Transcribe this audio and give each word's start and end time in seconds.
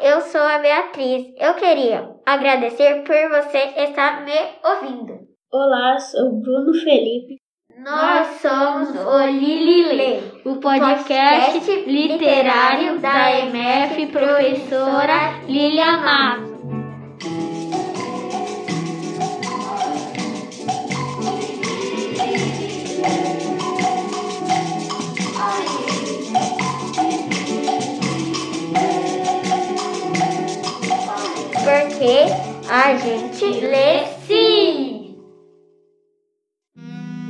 eu 0.00 0.20
sou 0.20 0.40
a 0.40 0.58
Beatriz. 0.58 1.32
Eu 1.38 1.54
queria 1.54 2.08
agradecer 2.26 3.02
por 3.04 3.14
você 3.28 3.58
estar 3.82 4.24
me 4.24 4.32
ouvindo. 4.64 5.18
Olá, 5.52 5.98
sou 5.98 6.40
Bruno 6.40 6.72
Felipe. 6.74 7.36
Nós 7.78 8.40
somos 8.40 8.90
o 8.90 9.26
Lilile, 9.26 10.42
o 10.44 10.56
podcast 10.60 11.70
literário 11.86 12.98
da 13.00 13.38
MF 13.40 14.06
Professora 14.06 15.40
Lilia 15.48 15.96
Matos. 15.98 16.51
Porque 31.72 32.26
a 32.70 32.94
gente 32.98 33.60
lê 33.64 34.04
sim! 34.26 35.16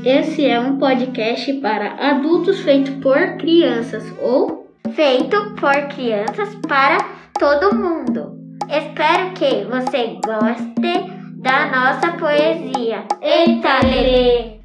Esse 0.05 0.45
é 0.45 0.59
um 0.59 0.79
podcast 0.79 1.53
para 1.61 2.11
adultos 2.11 2.59
feito 2.59 2.91
por 3.01 3.37
crianças 3.37 4.03
ou 4.21 4.69
feito 4.97 5.55
por 5.55 5.95
crianças 5.95 6.57
para 6.67 6.99
todo 7.39 7.73
mundo. 7.73 8.37
Espero 8.69 9.33
que 9.35 9.65
você 9.67 10.19
goste 10.27 11.41
da 11.41 11.71
nossa 11.71 12.19
poesia. 12.19 13.07
Eita, 13.21 13.87
Lelê! 13.87 14.59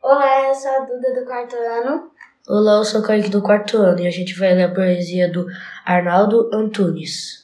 Olá, 0.00 0.46
eu 0.46 0.54
sou 0.54 0.70
a 0.70 0.78
Duda 0.84 1.20
do 1.20 1.26
quarto 1.26 1.56
ano. 1.56 2.12
Olá, 2.48 2.78
eu 2.78 2.84
sou 2.84 3.00
o 3.00 3.04
Kaique 3.04 3.28
do 3.28 3.42
quarto 3.42 3.76
ano 3.76 3.98
e 3.98 4.06
a 4.06 4.10
gente 4.10 4.38
vai 4.38 4.54
ler 4.54 4.64
a 4.64 4.72
poesia 4.72 5.28
do 5.28 5.48
Arnaldo 5.84 6.48
Antunes. 6.54 7.39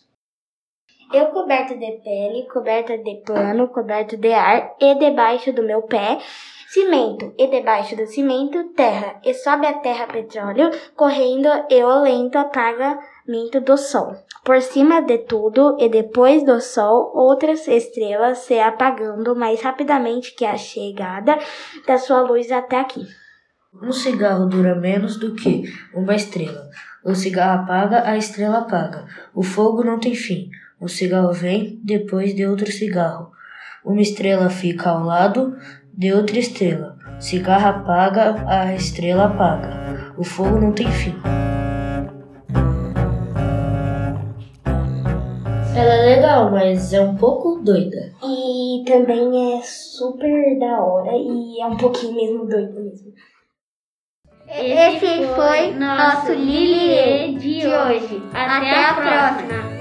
Eu 1.12 1.26
coberta 1.26 1.74
de 1.74 1.92
pele, 2.02 2.48
coberta 2.52 2.98
de 2.98 3.22
pano, 3.24 3.68
coberto 3.68 4.16
de 4.16 4.32
ar, 4.32 4.74
e 4.80 4.94
debaixo 4.96 5.52
do 5.52 5.62
meu 5.62 5.82
pé, 5.82 6.18
cimento, 6.68 7.32
e 7.38 7.46
debaixo 7.46 7.94
do 7.94 8.06
cimento, 8.06 8.72
terra, 8.74 9.20
e 9.24 9.32
sobe 9.32 9.66
a 9.66 9.74
terra 9.74 10.08
petróleo, 10.08 10.70
correndo 10.96 11.48
e 11.70 11.82
o 11.82 12.02
lento 12.02 12.36
apagamento 12.36 13.60
do 13.60 13.76
sol. 13.76 14.16
Por 14.44 14.60
cima 14.60 15.00
de 15.00 15.18
tudo, 15.18 15.76
e 15.78 15.88
depois 15.88 16.44
do 16.44 16.60
sol, 16.60 17.12
outras 17.14 17.68
estrelas 17.68 18.38
se 18.38 18.58
apagando 18.58 19.36
mais 19.36 19.62
rapidamente 19.62 20.34
que 20.34 20.44
a 20.44 20.56
chegada 20.56 21.38
da 21.86 21.98
sua 21.98 22.20
luz 22.20 22.50
até 22.50 22.80
aqui. 22.80 23.06
Um 23.82 23.92
cigarro 23.92 24.46
dura 24.46 24.74
menos 24.74 25.18
do 25.18 25.34
que 25.34 25.64
uma 25.94 26.14
estrela. 26.14 26.70
O 27.04 27.14
cigarro 27.14 27.62
apaga, 27.62 28.08
a 28.08 28.16
estrela 28.16 28.58
apaga. 28.58 29.04
O 29.34 29.42
fogo 29.42 29.84
não 29.84 30.00
tem 30.00 30.14
fim. 30.14 30.48
O 30.80 30.88
cigarro 30.88 31.32
vem 31.32 31.78
depois 31.84 32.34
de 32.34 32.46
outro 32.46 32.70
cigarro. 32.72 33.30
Uma 33.84 34.00
estrela 34.00 34.48
fica 34.48 34.90
ao 34.90 35.04
lado 35.04 35.56
de 35.92 36.12
outra 36.12 36.38
estrela. 36.38 36.96
Cigarro 37.20 37.68
apaga, 37.68 38.44
a 38.48 38.74
estrela 38.74 39.26
apaga. 39.26 40.14
O 40.16 40.24
fogo 40.24 40.58
não 40.58 40.72
tem 40.72 40.90
fim. 40.90 41.14
Ela 45.76 45.94
é 45.94 46.16
legal, 46.16 46.50
mas 46.50 46.94
é 46.94 47.00
um 47.00 47.14
pouco 47.14 47.60
doida. 47.62 48.12
E 48.24 48.82
também 48.86 49.58
é 49.58 49.62
super 49.62 50.58
da 50.58 50.82
hora 50.82 51.12
e 51.14 51.60
é 51.60 51.66
um 51.66 51.76
pouquinho 51.76 52.14
mesmo 52.14 52.46
doido 52.46 52.72
mesmo. 52.72 53.12
Esse 54.48 55.26
foi 55.34 55.72
nosso 55.72 56.32
Liliê 56.32 57.32
de 57.32 57.66
hoje. 57.66 58.22
Até 58.32 58.84
a 58.84 58.94
próxima! 58.94 59.75